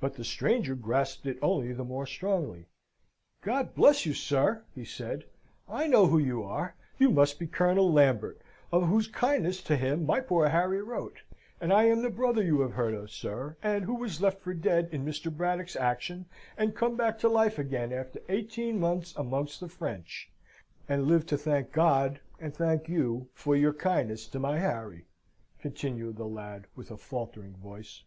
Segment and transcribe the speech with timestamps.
[0.00, 2.66] But the stranger grasped it only the more strongly.
[3.42, 5.22] "God bless you, sir!" he said,
[5.68, 6.74] "I know who you are.
[6.98, 8.40] You must be Colonel Lambert,
[8.72, 11.20] of whose kindness to him my poor Harry wrote.
[11.60, 14.40] And I am the brother whom you have heard of, sir; and who was left
[14.40, 15.32] for dead in Mr.
[15.32, 16.26] Braddock's action;
[16.58, 20.28] and came to life again after eighteen months amongst the French;
[20.88, 25.06] and live to thank God and thank you for your kindness to my Harry,"
[25.60, 28.02] continued the lad with a faltering voice.